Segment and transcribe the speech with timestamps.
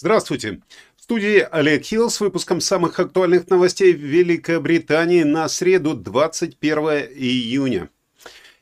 [0.00, 0.60] Здравствуйте.
[0.96, 6.78] В студии Олег Хилл с выпуском самых актуальных новостей Великобритании на среду 21
[7.16, 7.90] июня.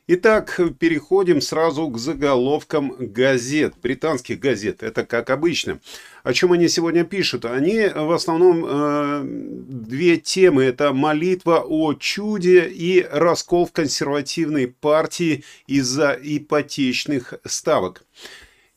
[0.07, 4.81] Итак, переходим сразу к заголовкам газет, британских газет.
[4.81, 5.79] Это как обычно.
[6.23, 7.45] О чем они сегодня пишут?
[7.45, 10.63] Они в основном э, две темы.
[10.63, 18.05] Это молитва о чуде и раскол в консервативной партии из-за ипотечных ставок.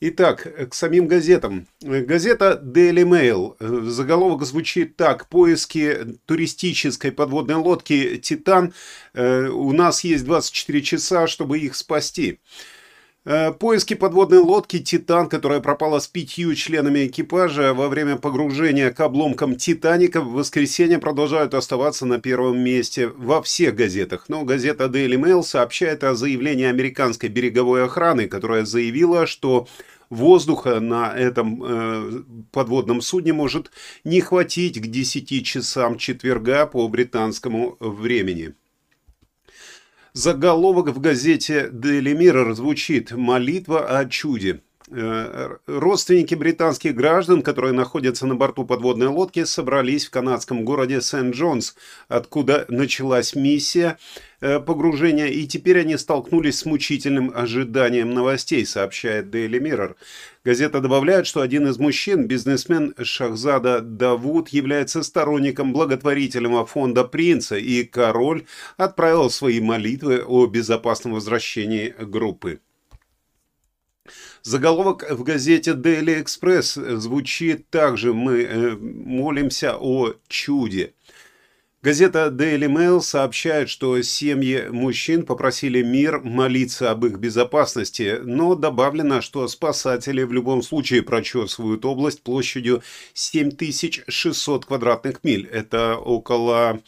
[0.03, 1.67] Итак, к самим газетам.
[1.79, 3.55] Газета Daily Mail.
[3.87, 5.27] Заголовок звучит так.
[5.29, 8.73] Поиски туристической подводной лодки «Титан».
[9.13, 12.39] Э, у нас есть 24 часа, чтобы их спасти.
[13.23, 18.99] Э, поиски подводной лодки «Титан», которая пропала с пятью членами экипажа во время погружения к
[18.99, 24.25] обломкам «Титаника», в воскресенье продолжают оставаться на первом месте во всех газетах.
[24.27, 29.67] Но газета Daily Mail сообщает о заявлении американской береговой охраны, которая заявила, что
[30.09, 33.69] воздуха на этом э, подводном судне может
[34.03, 38.55] не хватить к 10 часам четверга по британскому времени.
[40.13, 44.61] Заголовок в газете Daily Mirror звучит «Молитва о чуде».
[44.93, 51.75] Э, родственники британских граждан, которые находятся на борту подводной лодки, собрались в канадском городе Сент-Джонс,
[52.09, 53.97] откуда началась миссия
[54.41, 59.95] э, погружения, и теперь они столкнулись с мучительным ожиданием новостей, сообщает Daily Mirror.
[60.43, 67.85] Газета добавляет, что один из мужчин, бизнесмен Шахзада Давуд, является сторонником благотворительного фонда принца, и
[67.85, 68.43] король
[68.75, 72.59] отправил свои молитвы о безопасном возвращении группы.
[74.41, 80.93] Заголовок в газете Daily Express звучит также «Мы э, молимся о чуде».
[81.83, 89.21] Газета Daily Mail сообщает, что семьи мужчин попросили мир молиться об их безопасности, но добавлено,
[89.21, 92.83] что спасатели в любом случае прочесывают область площадью
[93.15, 95.47] 7600 квадратных миль.
[95.47, 96.81] Это около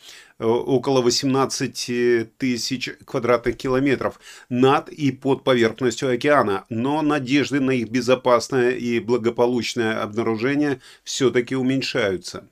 [0.43, 8.71] около 18 тысяч квадратных километров над и под поверхностью океана, но надежды на их безопасное
[8.71, 12.47] и благополучное обнаружение все-таки уменьшаются.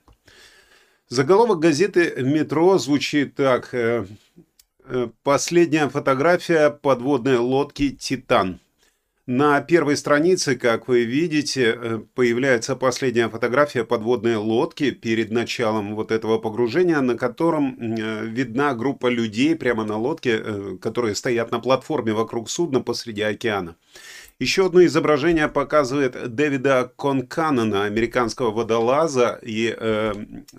[1.08, 3.74] Заголовок газеты «Метро» звучит так.
[3.74, 4.06] Э,
[4.84, 8.60] э, Последняя фотография подводной лодки «Титан».
[9.26, 16.10] На первой странице, как вы видите, э, появляется последняя фотография подводной лодки перед началом вот
[16.10, 21.60] этого погружения, на котором э, видна группа людей прямо на лодке, э, которые стоят на
[21.60, 23.76] платформе вокруг судна посреди океана.
[24.42, 30.14] Еще одно изображение показывает Дэвида Конканана, американского водолаза и э,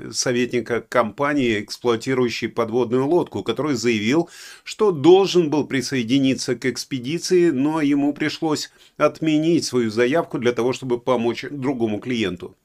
[0.09, 4.29] советника компании, эксплуатирующей подводную лодку, который заявил,
[4.63, 10.97] что должен был присоединиться к экспедиции, но ему пришлось отменить свою заявку для того, чтобы
[10.97, 12.55] помочь другому клиенту.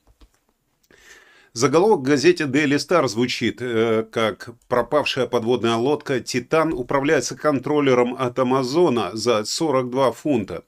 [1.52, 8.38] Заголовок в газете Daily Star звучит э, как «Пропавшая подводная лодка «Титан» управляется контроллером от
[8.38, 10.62] Амазона за 42 фунта».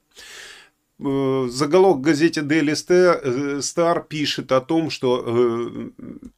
[1.03, 5.91] Э, заголовок газете Daily Star э, пишет о том, что, э,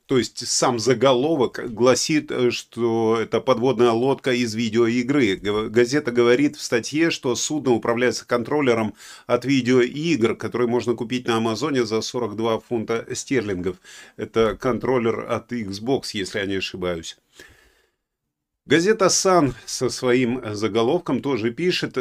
[0.06, 5.37] то есть сам заголовок гласит, что это подводная лодка из видеоигры.
[5.69, 8.94] Газета говорит в статье, что судно управляется контроллером
[9.26, 13.78] от видеоигр, который можно купить на Амазоне за 42 фунта стерлингов.
[14.16, 17.16] Это контроллер от Xbox, если я не ошибаюсь.
[18.65, 21.97] Газета «Сан» со своим заголовком тоже пишет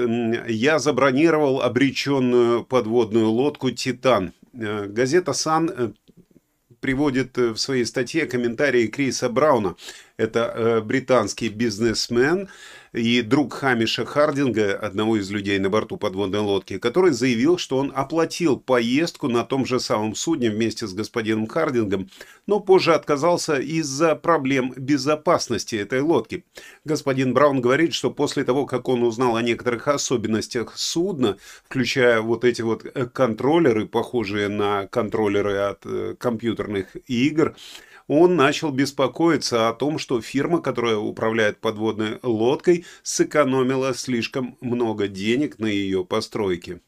[0.48, 4.32] «Я забронировал обреченную подводную лодку «Титан».
[4.54, 5.92] Э, газета «Сан» э,
[6.80, 9.76] приводит в своей статье комментарии Криса Брауна.
[10.18, 12.48] Это э, британский бизнесмен,
[12.94, 17.92] и друг Хамиша Хардинга, одного из людей на борту подводной лодки, который заявил, что он
[17.96, 22.10] оплатил поездку на том же самом судне вместе с господином Хардингом,
[22.48, 26.46] но позже отказался из-за проблем безопасности этой лодки.
[26.84, 32.44] Господин Браун говорит, что после того, как он узнал о некоторых особенностях судна, включая вот
[32.44, 37.56] эти вот э, контроллеры, похожие на контроллеры от э, компьютерных игр,
[38.14, 45.60] он начал беспокоиться о том, что фирма, которая управляет подводной лодкой, сэкономила слишком много денег
[45.60, 46.82] на ее постройке.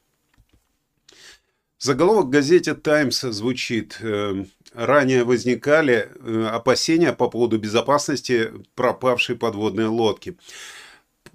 [1.80, 4.44] Заголовок газете «Таймс» звучит э,
[4.74, 10.38] «Ранее возникали э, опасения по поводу безопасности пропавшей подводной лодки».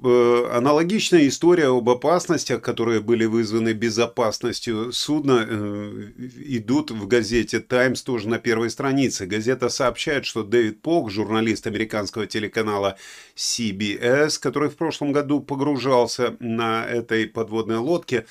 [0.01, 6.11] Э, аналогичная история об опасностях, которые были вызваны безопасностью судна, э,
[6.47, 9.27] идут в газете «Таймс» тоже на первой странице.
[9.27, 12.97] Газета сообщает, что Дэвид Пок, журналист американского телеканала
[13.35, 18.25] CBS, который в прошлом году погружался на этой подводной лодке,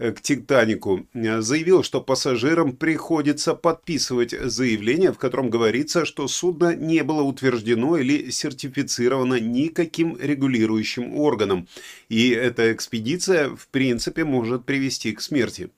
[0.00, 7.22] к «Титанику», заявил, что пассажирам приходится подписывать заявление, в котором говорится, что судно не было
[7.22, 11.68] утверждено или сертифицировано никаким регулирующим органом,
[12.08, 15.70] и эта экспедиция в принципе может привести к смерти.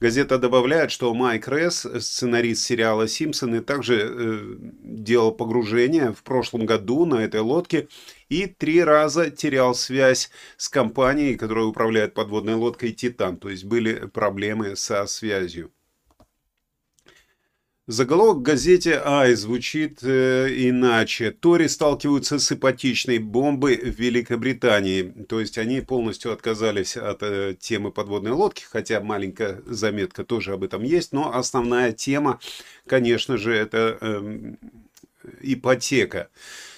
[0.00, 7.04] Газета добавляет, что Майк Ресс, сценарист сериала «Симпсоны», также э, делал погружение в прошлом году
[7.04, 7.88] на этой лодке
[8.28, 13.36] и три раза терял связь с компанией, которая управляет подводной лодкой «Титан».
[13.36, 15.73] То есть были проблемы со связью.
[17.86, 21.32] Заголовок в газете «Ай» звучит э, иначе.
[21.32, 25.02] Тори сталкиваются с ипотечной бомбой в Великобритании.
[25.28, 30.64] То есть они полностью отказались от э, темы подводной лодки, хотя маленькая заметка тоже об
[30.64, 31.12] этом есть.
[31.12, 32.40] Но основная тема,
[32.86, 34.54] конечно же, это э,
[35.42, 36.18] ипотека.
[36.18, 36.73] Э,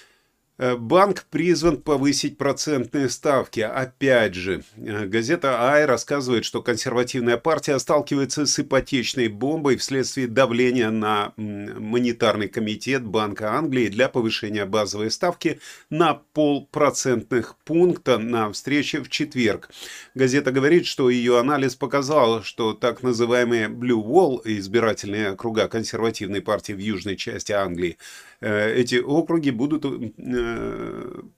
[0.57, 3.59] банк призван повысить процентные ставки.
[3.59, 10.89] Опять же, э, газета «Ай» рассказывает, что консервативная партия сталкивается с ипотечной бомбой вследствие давления
[10.89, 15.59] на монетарный комитет Банка Англии для повышения базовой ставки
[15.89, 19.69] на полпроцентных пункта на встрече в четверг.
[20.15, 26.73] Газета говорит, что ее анализ показал, что так называемые Blue Wall, избирательные округа консервативной партии
[26.73, 27.97] в южной части Англии,
[28.39, 30.11] Э, эти округи будут э,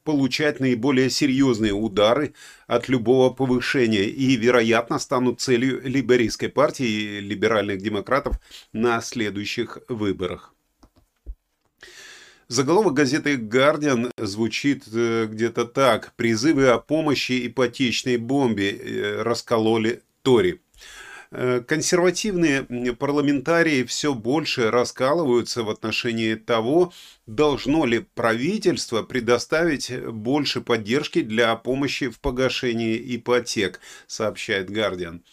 [0.03, 2.33] получать наиболее серьезные удары
[2.67, 8.39] от любого повышения и, вероятно, станут целью либерийской партии и либеральных демократов
[8.73, 10.53] на следующих выборах.
[12.47, 16.13] Заголовок газеты «Гардиан» звучит э, где-то так.
[16.15, 20.59] «Призывы о помощи ипотечной бомбе раскололи Тори».
[21.31, 22.63] Э, консервативные
[22.95, 26.91] парламентарии все больше раскалываются в отношении того,
[27.27, 35.23] должно ли правительство предоставить больше поддержки для помощи в погашении ипотек, сообщает Гардиан.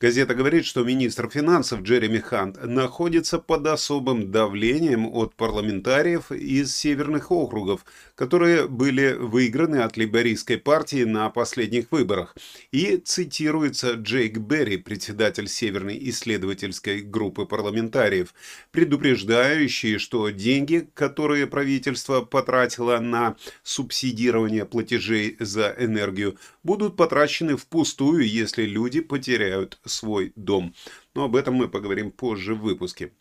[0.00, 7.32] Газета говорит, что министр финансов Джереми Хант находится под особым давлением от парламентариев из северных
[7.32, 7.84] округов,
[8.14, 12.36] которые были выиграны от либерийской партии на последних выборах.
[12.70, 18.34] И цитируется Джейк Берри, председатель Северной исследовательской группы парламентариев,
[18.70, 23.34] предупреждающий, что деньги, которые правительство потратило на
[23.64, 30.74] субсидирование платежей за энергию, будут потрачены впустую, если люди потеряют свой дом.
[31.14, 33.12] Но об этом мы поговорим позже в выпуске.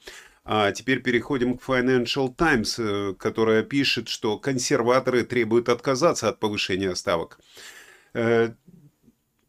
[0.44, 6.94] А теперь переходим к Financial Times, э, которая пишет, что консерваторы требуют отказаться от повышения
[6.96, 7.40] ставок.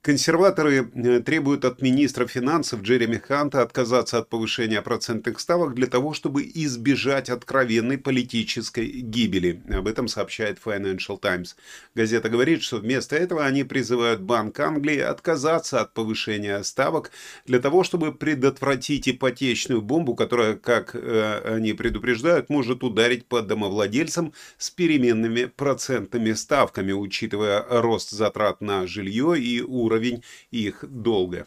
[0.08, 6.14] Консерваторы э, требуют от министра финансов Джереми Ханта отказаться от повышения процентных ставок для того,
[6.14, 9.60] чтобы избежать откровенной политической гибели.
[9.68, 11.56] Об этом сообщает Financial Times.
[11.94, 17.10] Газета говорит, что вместо этого они призывают Банк Англии отказаться от повышения ставок
[17.44, 24.32] для того, чтобы предотвратить ипотечную бомбу, которая, как э, они предупреждают, может ударить по домовладельцам
[24.56, 31.46] с переменными процентными ставками, учитывая рост затрат на жилье и уровень уровень их долга.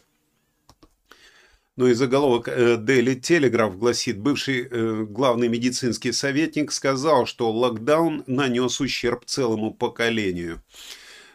[1.76, 8.24] Ну и заголовок э, Daily Telegraph гласит, бывший э, главный медицинский советник сказал, что локдаун
[8.26, 10.62] нанес ущерб целому поколению.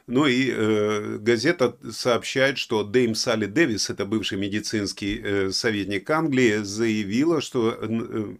[0.05, 6.57] Ну и э, газета сообщает, что Дэйм Салли Дэвис, это бывший медицинский э, советник Англии,
[6.57, 8.35] заявила, что э,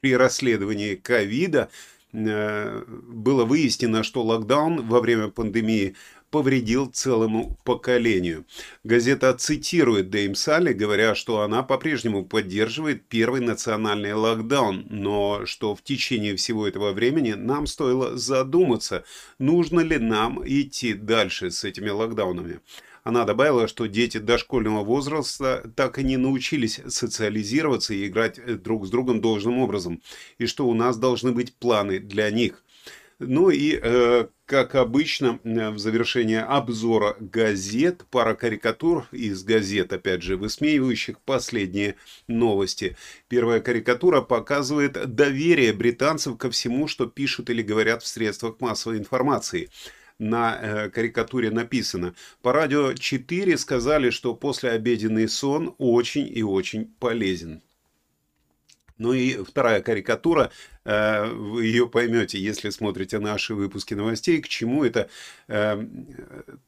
[0.00, 1.70] при расследовании ковида
[2.12, 5.96] э, было выяснено, что локдаун во время пандемии
[6.32, 8.46] повредил целому поколению.
[8.84, 15.82] Газета цитирует Дэйм Салли, говоря, что она по-прежнему поддерживает первый национальный локдаун, но что в
[15.82, 19.04] течение всего этого времени нам стоило задуматься,
[19.38, 22.60] нужно ли нам идти дальше с этими локдаунами.
[23.04, 28.90] Она добавила, что дети дошкольного возраста так и не научились социализироваться и играть друг с
[28.90, 30.00] другом должным образом,
[30.38, 32.61] и что у нас должны быть планы для них.
[33.24, 40.22] Ну и, э, как обычно, э, в завершение обзора газет, пара карикатур из газет, опять
[40.22, 41.94] же, высмеивающих последние
[42.26, 42.96] новости.
[43.28, 49.70] Первая карикатура показывает доверие британцев ко всему, что пишут или говорят в средствах массовой информации
[50.18, 52.14] на э, карикатуре написано.
[52.42, 57.62] По радио 4 сказали, что послеобеденный сон очень и очень полезен.
[59.02, 60.52] Ну и вторая карикатура,
[60.84, 65.08] э, вы ее поймете, если смотрите наши выпуски новостей, к чему это.
[65.48, 65.84] Э,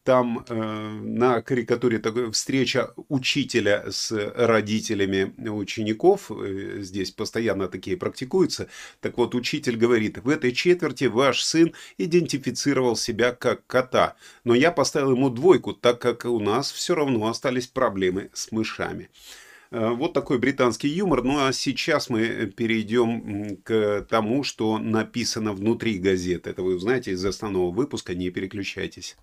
[0.03, 6.29] там э, на карикатуре такая встреча учителя с родителями учеников,
[6.79, 8.67] здесь постоянно такие практикуются.
[9.01, 14.73] Так вот, учитель говорит, в этой четверти ваш сын идентифицировал себя как кота, но я
[14.73, 19.09] поставил ему двойку, так как у нас все равно остались проблемы с мышами.
[19.75, 21.25] Э, вот такой британский юмор.
[21.25, 26.51] Ну а сейчас мы перейдем к тому, что написано внутри газеты.
[26.51, 29.17] Это вы узнаете из основного выпуска, не переключайтесь.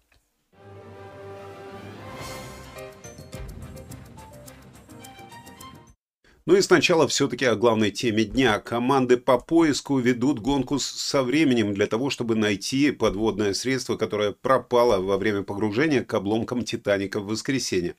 [6.46, 8.60] Ну и сначала все-таки о главной теме дня.
[8.60, 15.02] Команды по поиску ведут гонку со временем для того, чтобы найти подводное средство, которое пропало
[15.02, 17.96] во время погружения к обломкам Титаника в воскресенье.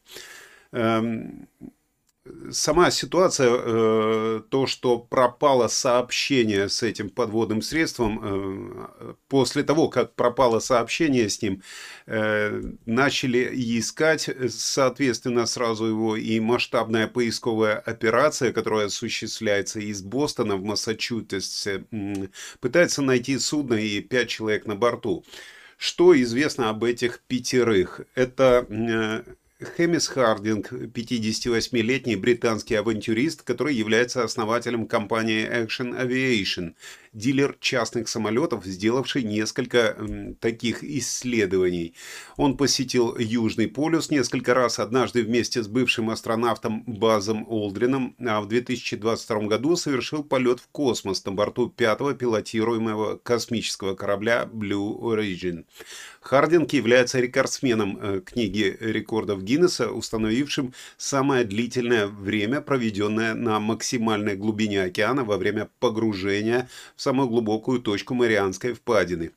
[0.73, 1.49] Эм,
[2.51, 10.15] сама ситуация, э, то, что пропало сообщение с этим подводным средством, э, после того, как
[10.15, 11.63] пропало сообщение с ним,
[12.07, 20.63] э, начали искать, соответственно, сразу его и масштабная поисковая операция, которая осуществляется из Бостона в
[20.63, 21.85] Массачусетсе,
[22.61, 25.25] пытается найти судно и пять человек на борту.
[25.77, 28.03] Что известно об этих пятерых?
[28.15, 29.25] Это
[29.65, 36.75] Хэмис Хардинг, 58-летний британский авантюрист, который является основателем компании Action Aviation,
[37.13, 39.97] дилер частных самолетов, сделавший несколько
[40.41, 41.95] таких исследований.
[42.37, 48.49] Он посетил Южный полюс несколько раз, однажды вместе с бывшим астронавтом Базом Олдрином, а в
[48.49, 55.65] 2022 году совершил полет в космос на борту пятого пилотируемого космического корабля Blue Origin.
[56.23, 64.85] Хардинг является рекордсменом э, книги рекордов Гиннесса, установившим самое длительное время, проведенное на максимальной глубине
[64.85, 69.33] океана во время погружения в самую глубокую точку Марианской впадины.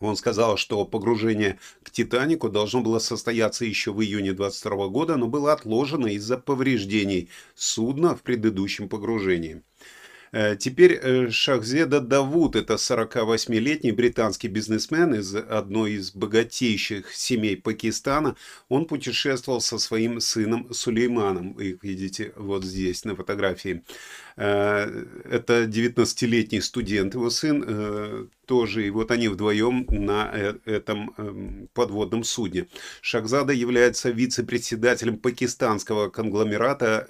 [0.00, 5.28] Он сказал, что погружение к «Титанику» должно было состояться еще в июне 22 года, но
[5.28, 9.62] было отложено из-за повреждений судна в предыдущем погружении.
[10.32, 18.36] Э, теперь э, Шахзеда Давуд, это 48-летний британский бизнесмен из одной из богатейших семей Пакистана.
[18.70, 21.52] Он путешествовал со своим сыном Сулейманом.
[21.60, 23.82] Их видите вот здесь на фотографии.
[24.36, 31.14] Э, это 19-летний студент, его сын э, тоже, и вот они вдвоем на э, этом
[31.16, 32.66] эм, подводном судне.
[33.00, 37.08] Шахзада является вице-председателем пакистанского конгломерата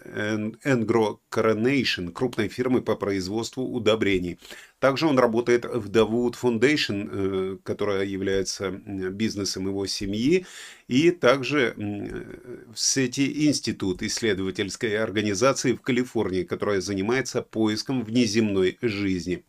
[0.65, 4.39] Engro Coronation, крупной фирмы по производству удобрений.
[4.79, 10.45] Также он работает в Dawood Foundation, которая является бизнесом его семьи,
[10.89, 17.12] и также в сети Институт исследовательской организации в Калифорнии, которая занимается
[17.43, 19.45] поиском внеземной жизни.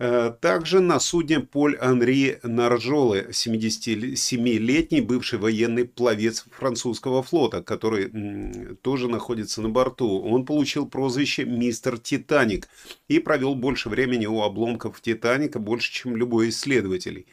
[0.00, 9.08] Э, также на судне Поль Анри Наржолы, 77-летний бывший военный пловец французского флота, который тоже
[9.08, 10.20] находится на борту.
[10.20, 12.68] Он получил прозвище «Мистер Титаник»
[13.08, 17.26] и провел больше времени у обломков Титаника, больше, чем любой исследователь.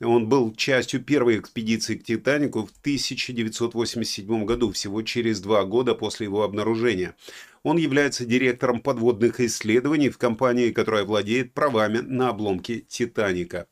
[0.00, 6.26] Он был частью первой экспедиции к Титанику в 1987 году, всего через два года после
[6.26, 7.16] его обнаружения.
[7.64, 13.66] Он является директором подводных исследований в компании, которая владеет правами на обломки Титаника.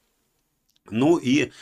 [0.91, 1.53] Ну и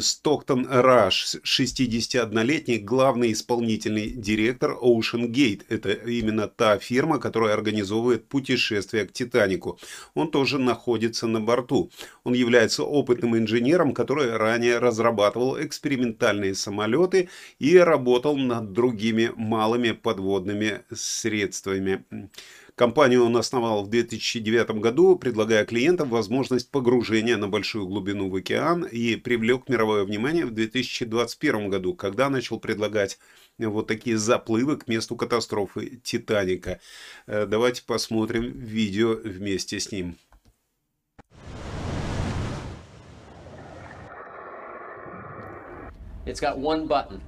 [0.00, 5.64] Стоктон Раш, 61-летний главный исполнительный директор Ocean Gate.
[5.68, 9.78] Это именно та фирма, которая организовывает путешествия к Титанику.
[10.14, 11.90] Он тоже находится на борту.
[12.24, 17.28] Он является опытным инженером, который ранее разрабатывал экспериментальные самолеты
[17.58, 22.04] и работал над другими малыми подводными средствами.
[22.76, 28.84] Компанию он основал в 2009 году, предлагая клиентам возможность погружения на большую глубину в океан
[28.84, 33.18] и привлек мировое внимание в 2021 году, когда начал предлагать
[33.56, 36.78] вот такие заплывы к месту катастрофы Титаника.
[37.26, 40.18] Э, давайте посмотрим видео вместе с ним.
[46.26, 47.22] It's got one button,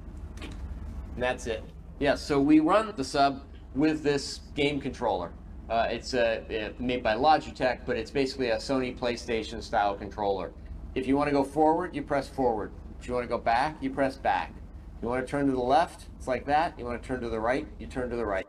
[1.15, 1.63] and that's it.
[1.99, 3.39] Yeah, so we run the sub
[3.73, 5.31] with this game controller.
[5.68, 6.42] Uh, it's uh,
[6.78, 10.52] made by Logitech, but it's basically a Sony PlayStation style controller.
[10.94, 12.70] If you want to go forward, you press forward.
[13.00, 14.52] If you want to go back, you press back.
[14.96, 16.78] If you want to turn to the left, it's like that.
[16.78, 18.46] You want to turn to the right, you turn to the right.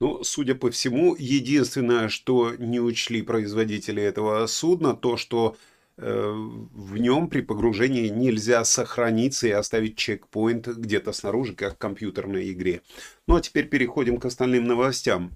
[0.00, 6.97] Ну, судя по всему, единственное, что не учли производители этого судна, то, что Э, в
[6.97, 12.81] нем при погружении нельзя сохраниться и оставить чекпоинт где-то снаружи, как в компьютерной игре.
[13.27, 15.31] Ну а теперь переходим к остальным новостям.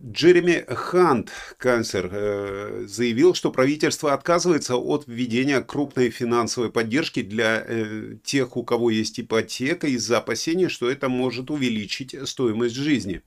[0.00, 8.16] Джереми Хант, канцлер, э, заявил, что правительство отказывается от введения крупной финансовой поддержки для э,
[8.24, 13.20] тех, у кого есть ипотека, из-за опасения, что это может увеличить стоимость жизни.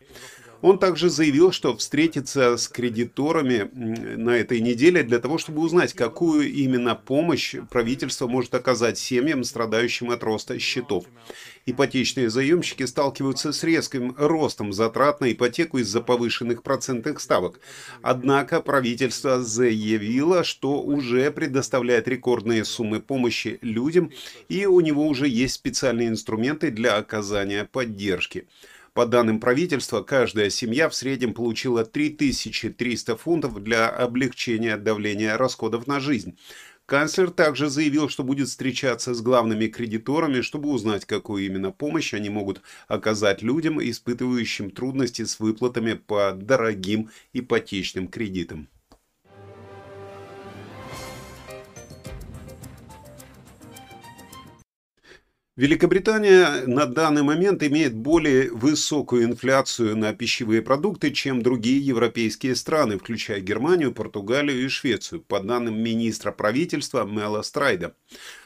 [0.65, 6.51] Он также заявил, что встретится с кредиторами на этой неделе для того, чтобы узнать, какую
[6.51, 11.05] именно помощь правительство может оказать семьям, страдающим от роста счетов.
[11.67, 17.59] Ипотечные заемщики сталкиваются с резким ростом затрат на ипотеку из-за повышенных процентных ставок.
[18.01, 24.11] Однако правительство заявило, что уже предоставляет рекордные суммы помощи людям,
[24.49, 28.47] и у него уже есть специальные инструменты для оказания поддержки.
[28.95, 35.99] По данным правительства, каждая семья в среднем получила 3300 фунтов для облегчения давления расходов на
[35.99, 36.37] жизнь.
[36.85, 42.29] Канцлер также заявил, что будет встречаться с главными кредиторами, чтобы узнать, какую именно помощь они
[42.29, 48.69] могут оказать людям, испытывающим трудности с выплатами по дорогим ипотечным кредитам.
[55.57, 62.99] Великобритания на данный момент имеет более высокую инфляцию на пищевые продукты, чем другие европейские страны,
[62.99, 67.95] включая Германию, Португалию и Швецию, по данным министра правительства Мела Страйда.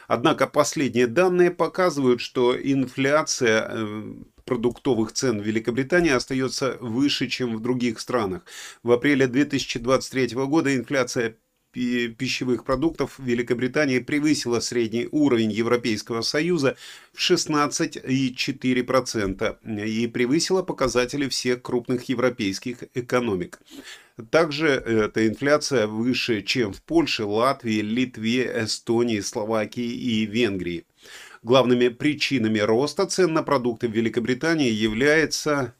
[0.08, 4.14] Однако последние данные показывают, что инфляция э,
[4.46, 8.44] продуктовых цен в Великобритании остается выше, чем в других странах.
[8.84, 11.38] В апреле 2023 года инфляция
[11.72, 16.76] пищевых продуктов Великобритании превысила средний уровень Европейского Союза
[17.14, 23.60] в 16,4% и превысила показатели всех крупных европейских экономик.
[24.32, 30.86] Также эта инфляция выше, чем в Польше, Латвии, Литве, Эстонии, Словакии и Венгрии.
[31.42, 35.74] Главными причинами роста цен на продукты в Великобритании является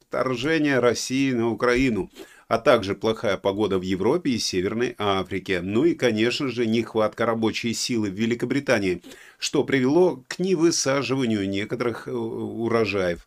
[0.00, 2.10] вторжение России на Украину–
[2.48, 5.60] а также плохая погода в Европе и Северной Африке.
[5.60, 9.02] Ну и, конечно же, нехватка рабочей силы в Великобритании,
[9.38, 13.26] что привело к невысаживанию некоторых э, урожаев.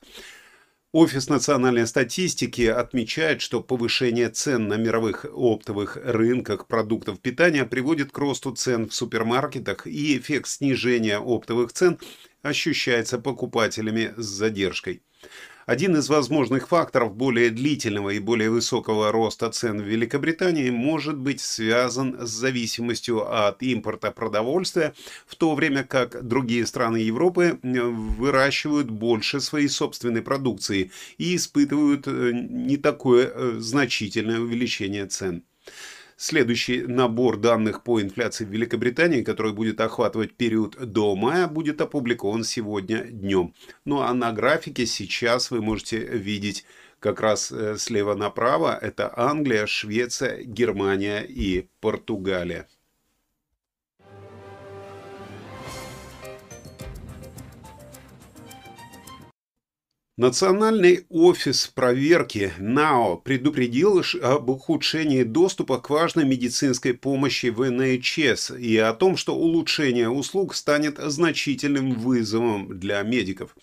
[0.93, 8.17] Офис национальной статистики отмечает, что повышение цен на мировых оптовых рынках продуктов питания приводит к
[8.17, 11.97] росту цен в супермаркетах, и эффект снижения оптовых цен
[12.41, 15.01] ощущается покупателями с задержкой.
[15.65, 21.39] Один из возможных факторов более длительного и более высокого роста цен в Великобритании может быть
[21.39, 24.93] связан с зависимостью от импорта продовольствия,
[25.27, 32.31] в то время как другие страны Европы выращивают больше своей собственной продукции и испытывают э,
[32.33, 35.43] не такое э, значительное увеличение цен.
[36.23, 42.43] Следующий набор данных по инфляции в Великобритании, который будет охватывать период до мая, будет опубликован
[42.43, 43.55] сегодня днем.
[43.85, 46.63] Ну а на графике сейчас вы можете видеть
[46.99, 52.67] как раз э, слева направо это Англия, Швеция, Германия и Португалия.
[60.21, 68.77] Национальный офис проверки НАО предупредил об ухудшении доступа к важной медицинской помощи в НХС и
[68.77, 73.55] о том, что улучшение услуг станет значительным вызовом для медиков.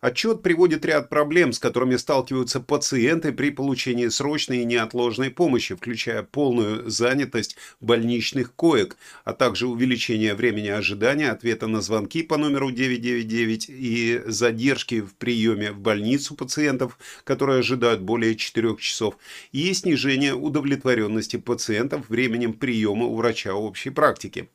[0.00, 6.22] Отчет приводит ряд проблем, с которыми сталкиваются пациенты при получении срочной и неотложной помощи, включая
[6.22, 13.66] полную занятость больничных коек, а также увеличение времени ожидания ответа на звонки по номеру 999
[13.68, 19.16] и задержки в приеме в больницу пациентов, которые ожидают более 4 часов,
[19.52, 24.48] и снижение удовлетворенности пациентов временем приема у врача общей практики.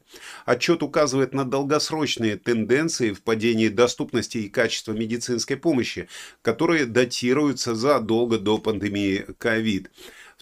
[0.46, 4.92] Отчет указывает на долгосрочные тенденции в падении доступности и качества
[5.32, 6.08] медицинской помощи,
[6.42, 9.88] которые датируются задолго до пандемии COVID.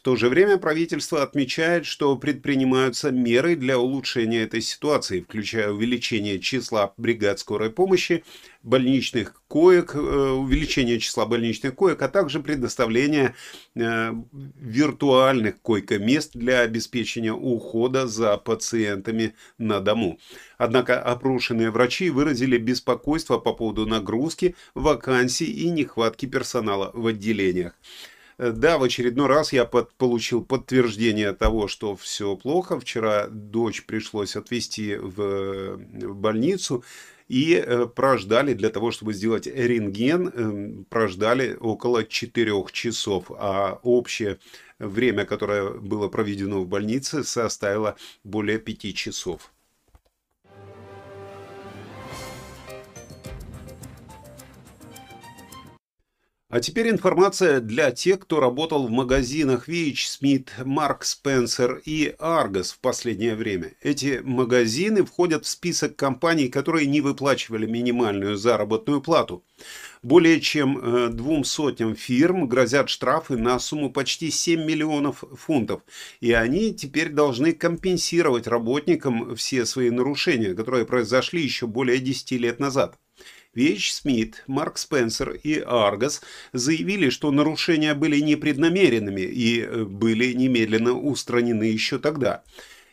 [0.09, 6.95] То же время правительство отмечает, что предпринимаются меры для улучшения этой ситуации, включая увеличение числа
[6.97, 8.23] бригад скорой помощи,
[8.63, 13.35] больничных коек, э, увеличение числа больничных коек, а также предоставление
[13.75, 20.17] э, виртуальных койко-мест для обеспечения ухода за пациентами на дому.
[20.57, 27.75] Однако опрошенные врачи выразили беспокойство по поводу нагрузки, вакансий и нехватки персонала в отделениях.
[28.39, 32.79] Да, в очередной раз я под, получил подтверждение того, что все плохо.
[32.79, 36.85] Вчера дочь пришлось отвезти в, в больницу
[37.27, 44.39] и э, прождали для того, чтобы сделать рентген, э, прождали около 4 часов, а общее
[44.79, 49.51] время, которое было проведено в больнице, составило более 5 часов.
[56.51, 62.73] А теперь информация для тех, кто работал в магазинах VH Smith, Mark Spencer и Argos
[62.73, 63.75] в последнее время.
[63.83, 69.45] Эти магазины входят в список компаний, которые не выплачивали минимальную заработную плату.
[70.01, 75.83] Более чем э, двум сотням фирм грозят штрафы на сумму почти 7 миллионов фунтов.
[76.19, 82.59] И они теперь должны компенсировать работникам все свои нарушения, которые произошли еще более 10 лет
[82.59, 82.97] назад.
[83.55, 86.21] Вещь Смит, Марк Спенсер и Аргос
[86.53, 92.43] заявили, что нарушения были непреднамеренными и э, были немедленно устранены еще тогда.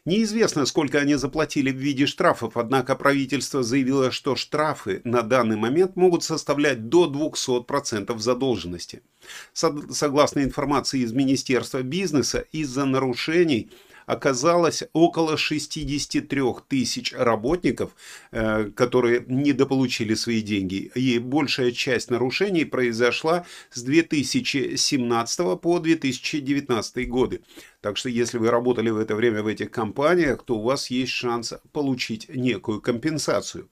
[0.06, 5.96] Неизвестно, сколько они заплатили в виде штрафов, однако правительство заявило, что штрафы на данный момент
[5.96, 9.02] могут составлять до 200% задолженности.
[9.52, 13.68] Согласно информации из Министерства бизнеса, из-за нарушений–
[14.06, 17.94] оказалось около 63 тысяч работников,
[18.30, 20.90] э, которые недополучили свои деньги.
[20.94, 27.42] И большая часть нарушений произошла с 2017 по 2019 годы.
[27.86, 31.12] Так что если вы работали в это время в этих компаниях, то у вас есть
[31.12, 33.68] шанс получить некую компенсацию.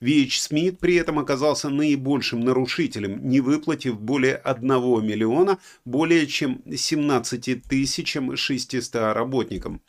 [0.00, 4.66] VH Смит при этом оказался наибольшим нарушителем, не выплатив более 1
[5.04, 9.82] миллиона более чем 17 600 работникам.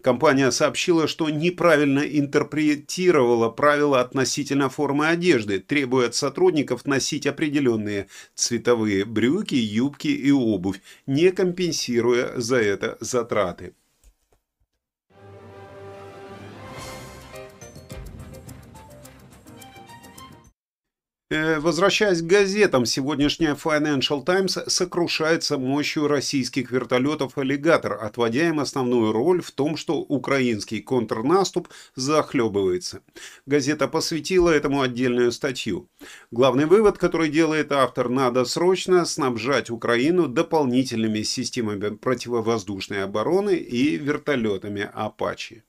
[0.00, 9.04] Компания сообщила, что неправильно интерпретировала правила относительно формы одежды, требуя от сотрудников носить определенные цветовые
[9.04, 13.25] брюки, юбки и обувь, не компенсируя за это затраты.
[13.28, 13.72] Э,
[21.30, 29.42] возвращаясь к газетам, сегодняшняя Financial Times сокрушается мощью российских вертолетов «Аллигатор», отводя им основную роль
[29.42, 33.00] в том, что украинский контрнаступ захлебывается.
[33.44, 35.88] Газета посвятила этому отдельную статью.
[36.30, 44.88] Главный вывод, который делает автор, надо срочно снабжать Украину дополнительными системами противовоздушной обороны и вертолетами
[44.94, 45.64] «Апачи».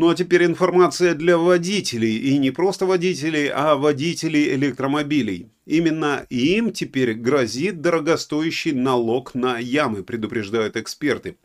[0.00, 5.50] Ну а теперь информация для водителей, и не просто водителей, а водителей электромобилей.
[5.66, 11.36] Именно им теперь грозит дорогостоящий налог на ямы, предупреждают эксперты.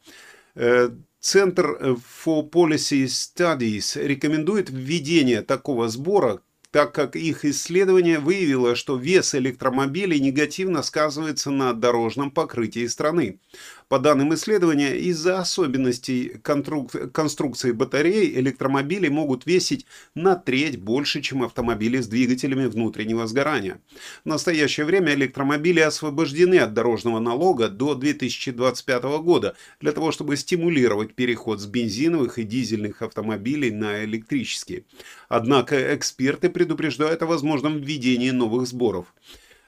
[0.56, 0.90] Э,
[1.20, 6.40] Центр for Policy Studies рекомендует введение такого сбора,
[6.72, 13.40] так как их исследование выявило, что вес электромобилей негативно сказывается на дорожном покрытии страны.
[13.88, 22.02] По данным исследования, из-за особенностей конструкции батарей электромобили могут весить на треть больше, чем автомобили
[22.02, 23.80] с двигателями внутреннего сгорания.
[24.24, 31.14] В настоящее время электромобили освобождены от дорожного налога до 2025 года для того, чтобы стимулировать
[31.14, 34.86] переход с бензиновых и дизельных автомобилей на электрические.
[35.30, 39.14] Однако эксперты предупреждают о возможном введении новых сборов.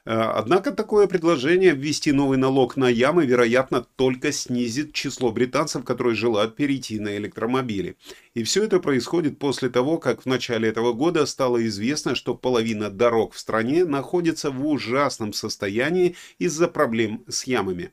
[0.08, 6.16] Э, однако такое предложение ввести новый налог на ямы, вероятно, только снизит число британцев, которые
[6.16, 7.98] желают перейти на электромобили.
[8.34, 12.90] И все это происходит после того, как в начале этого года стало известно, что половина
[12.90, 17.92] дорог в стране находится в ужасном состоянии из-за проблем с ямами.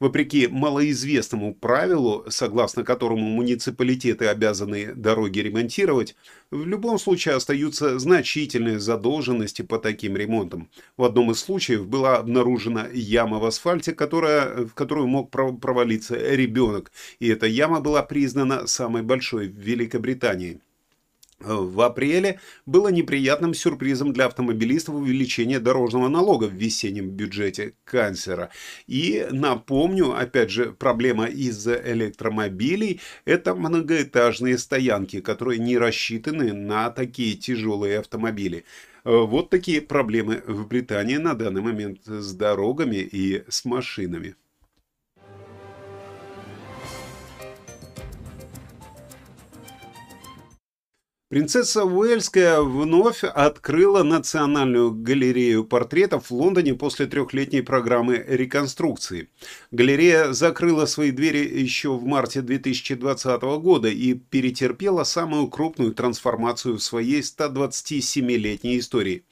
[0.00, 6.14] Вопреки малоизвестному правилу, согласно которому муниципалитеты обязаны дороги ремонтировать,
[6.52, 10.70] в любом случае остаются значительные задолженности по таким ремонтам.
[10.96, 16.92] В одном из случаев была обнаружена яма в асфальте, которая, в которую мог провалиться ребенок,
[17.18, 20.60] и эта яма была признана самой большой в Великобритании
[21.40, 28.50] в апреле было неприятным сюрпризом для автомобилистов увеличение дорожного налога в весеннем бюджете канцлера.
[28.86, 37.34] И напомню, опять же, проблема из-за электромобилей– это многоэтажные стоянки, которые не рассчитаны на такие
[37.36, 38.64] тяжелые автомобили.
[39.04, 44.34] Вот такие проблемы в Британии на данный момент с дорогами и с машинами.
[51.28, 59.28] Принцесса Уэльская вновь открыла Национальную галерею портретов в Лондоне после трехлетней программы реконструкции.
[59.70, 66.82] Галерея закрыла свои двери еще в марте 2020 года и перетерпела самую крупную трансформацию в
[66.82, 69.26] своей 127-летней истории.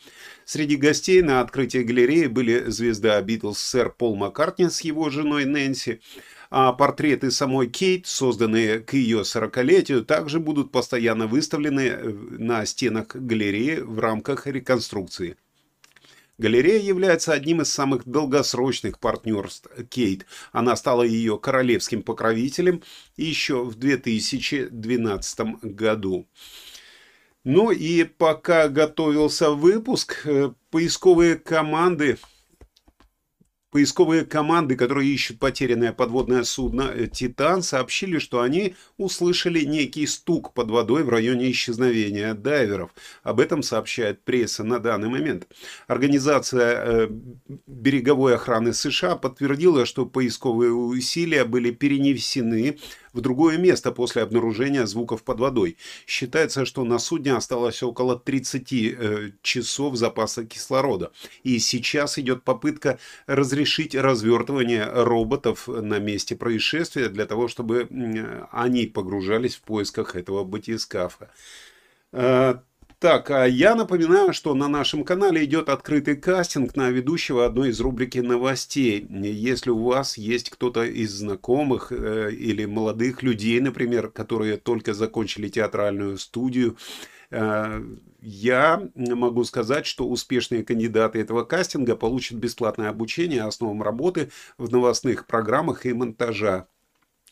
[0.44, 6.02] Среди гостей на открытии галереи были звезда Битлз сэр Пол Маккартни с его женой Нэнси,
[6.50, 13.14] а портреты самой Кейт, созданные к ее сорокалетию, также будут постоянно выставлены э, на стенах
[13.14, 15.37] галереи в рамках реконструкции.
[16.38, 20.26] Галерея является одним из самых долгосрочных партнерств Кейт.
[20.52, 22.82] Она стала ее королевским покровителем
[23.16, 26.26] еще в 2012 году.
[27.42, 32.18] Ну и пока готовился выпуск, э, поисковые команды
[33.76, 40.54] Поисковые команды, которые ищут потерянное подводное судно э, «Титан», сообщили, что они услышали некий стук
[40.54, 42.94] под водой в районе исчезновения дайверов.
[43.22, 45.46] Об этом сообщает пресса на данный момент.
[45.88, 47.08] Организация э,
[47.66, 52.78] береговой охраны США подтвердила, что поисковые усилия были перенесены
[53.16, 55.79] в другое место после обнаружения звуков под водой.
[56.07, 61.12] Считается, что на судне осталось около 30 э, часов запаса кислорода.
[61.42, 67.88] И сейчас идет попытка разрешить развертывание роботов на месте происшествия для того, чтобы
[68.52, 71.31] они погружались в поисках этого батискафа.
[72.98, 77.78] Так, а я напоминаю, что на нашем канале идет открытый кастинг на ведущего одной из
[77.78, 79.06] рубрики новостей.
[79.11, 85.48] Если у вас есть кто-то из знакомых э, или молодых людей, например, которые только закончили
[85.48, 86.78] театральную студию,
[87.30, 87.85] э,
[88.22, 95.26] я могу сказать, что успешные кандидаты этого кастинга получат бесплатное обучение основам работы в новостных
[95.26, 96.66] программах и монтажа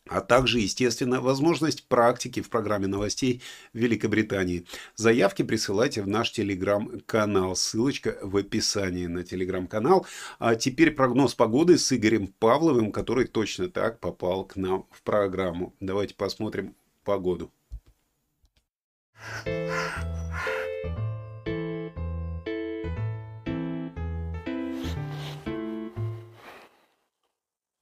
[0.09, 4.67] а также, естественно, возможность практики в программе новостей Великобритании.
[4.97, 7.57] Заявки присылайте в наш телеграм-канал.
[7.57, 10.07] Ссылочка в описании на телеграм-канал.
[10.38, 15.75] А теперь прогноз погоды с Игорем Павловым, который точно так попал к нам в программу.
[15.81, 17.51] Давайте посмотрим погоду.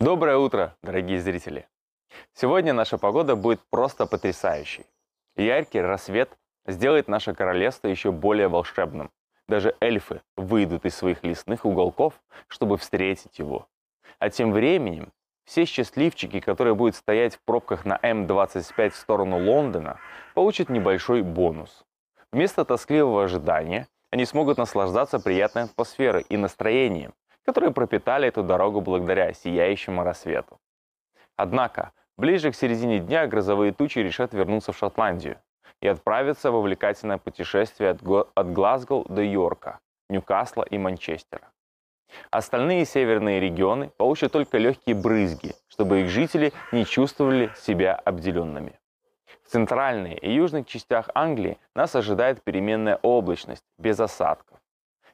[0.01, 1.72] Доброе утро, дорогие зрители!
[2.35, 4.87] Сегодня наша погода будет просто потрясающей.
[5.37, 6.31] Яркий рассвет
[6.67, 9.11] сделает наше королевство еще более волшебным.
[9.49, 12.15] Даже эльфы выйдут из своих лесных уголков,
[12.49, 13.67] чтобы встретить его.
[14.19, 15.13] А тем временем
[15.45, 19.99] все счастливчики, которые будут стоять в пробках на М25 в сторону Лондона,
[20.35, 21.85] получат небольшой бонус.
[22.31, 27.13] Вместо тоскливого ожидания они смогут наслаждаться приятной атмосферой и настроением,
[27.45, 30.59] которые пропитали эту дорогу благодаря сияющему рассвету.
[31.37, 35.39] Однако Ближе к середине дня грозовые тучи решат вернуться в Шотландию
[35.81, 38.03] и отправиться в увлекательное путешествие от,
[38.35, 41.51] от Глазго до Йорка, Ньюкасла и Манчестера.
[42.31, 48.79] Остальные северные регионы получат только легкие брызги, чтобы их жители не чувствовали себя обделенными.
[49.43, 54.59] В центральной и южных частях Англии нас ожидает переменная облачность, без осадков.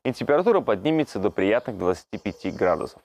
[0.04, 3.02] И температура поднимется до приятных 25 градусов.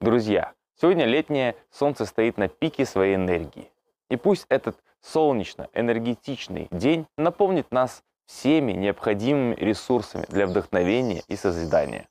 [0.00, 3.72] Друзья, Сегодня летнее солнце стоит на пике своей энергии.
[4.10, 12.08] И пусть этот солнечно-энергетичный день наполнит нас всеми необходимыми ресурсами для вдохновения и созидания.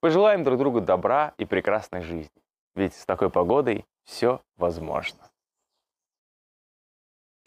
[0.00, 2.42] Пожелаем друг другу добра и прекрасной жизни.
[2.74, 5.29] Ведь с такой погодой все возможно.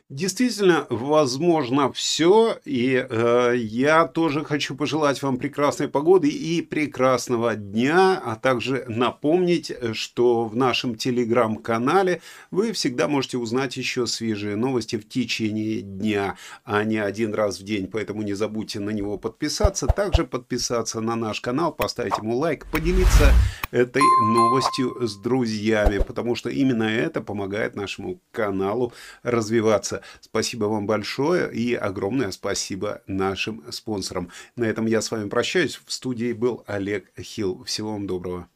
[0.09, 8.21] Действительно, возможно все, и э, я тоже хочу пожелать вам прекрасной погоды и прекрасного дня,
[8.23, 15.07] а также напомнить, что в нашем телеграм-канале вы всегда можете узнать еще свежие новости в
[15.07, 16.35] течение дня,
[16.65, 21.15] а не один раз в день, поэтому не забудьте на него подписаться, также подписаться на
[21.15, 23.31] наш канал, поставить ему лайк, поделиться
[23.71, 28.91] этой новостью с друзьями, потому что именно это помогает нашему каналу
[29.23, 29.92] развиваться.
[30.21, 34.29] Спасибо вам большое и огромное спасибо нашим спонсорам.
[34.55, 35.79] На этом я с вами прощаюсь.
[35.85, 37.63] В студии был Олег Хилл.
[37.63, 38.47] Всего вам доброго.